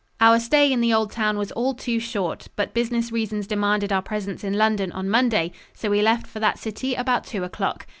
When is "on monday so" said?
4.93-5.91